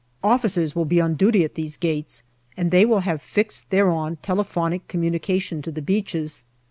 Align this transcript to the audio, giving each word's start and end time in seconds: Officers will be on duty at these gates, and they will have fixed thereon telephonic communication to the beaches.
Officers 0.23 0.73
will 0.75 0.83
be 0.85 0.99
on 0.99 1.13
duty 1.13 1.43
at 1.43 1.53
these 1.53 1.77
gates, 1.77 2.23
and 2.57 2.71
they 2.71 2.85
will 2.87 3.01
have 3.01 3.21
fixed 3.21 3.69
thereon 3.69 4.15
telephonic 4.23 4.87
communication 4.87 5.61
to 5.61 5.69
the 5.69 5.79
beaches. 5.83 6.43